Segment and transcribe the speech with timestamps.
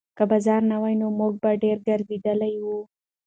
[0.17, 2.77] که باران نه وای، موږ به ډېر ګرځېدلي وو.